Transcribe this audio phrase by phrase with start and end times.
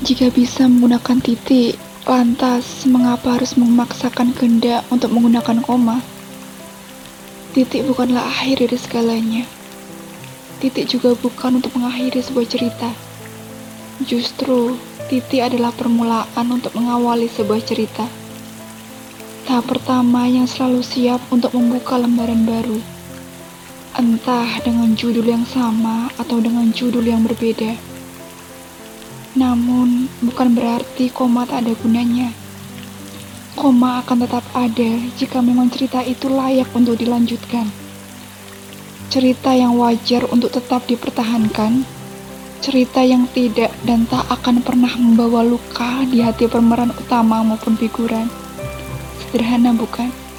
[0.00, 1.76] Jika bisa menggunakan titik,
[2.08, 6.00] lantas mengapa harus memaksakan kehendak untuk menggunakan koma?
[7.52, 9.44] Titik bukanlah akhir dari segalanya.
[10.56, 12.88] Titik juga bukan untuk mengakhiri sebuah cerita.
[14.00, 14.80] Justru,
[15.12, 18.08] titik adalah permulaan untuk mengawali sebuah cerita.
[19.44, 22.80] Tahap pertama yang selalu siap untuk membuka lembaran baru.
[24.00, 27.89] Entah dengan judul yang sama atau dengan judul yang berbeda.
[29.38, 32.34] Namun, bukan berarti koma tak ada gunanya.
[33.54, 37.70] Koma akan tetap ada jika memang cerita itu layak untuk dilanjutkan.
[39.10, 41.86] Cerita yang wajar untuk tetap dipertahankan,
[42.58, 48.26] cerita yang tidak dan tak akan pernah membawa luka di hati pemeran utama maupun figuran.
[49.22, 50.29] Sederhana bukan?